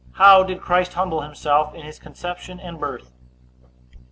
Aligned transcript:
How 0.13 0.41
did 0.41 0.61
Christ 0.61 0.93
humble 0.95 1.21
himself 1.21 1.75
in 1.75 1.83
his 1.83 1.99
conception 1.99 2.59
and 2.59 2.79
birth? 2.79 3.11